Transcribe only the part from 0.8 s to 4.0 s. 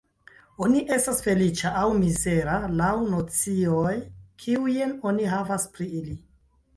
estas feliĉa aŭ mizera laŭ nocioj,